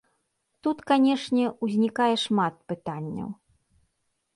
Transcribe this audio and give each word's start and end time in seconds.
Тут, 0.67 0.77
канечне, 0.93 1.45
узнікае 1.67 2.11
шмат 2.25 2.53
пытанняў. 2.75 3.29